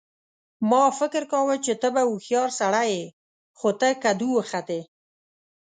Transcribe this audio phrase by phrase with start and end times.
[0.69, 3.05] ما فکر کاوه چې ته به هوښیار سړی یې
[3.59, 4.79] خو ته کدو وختې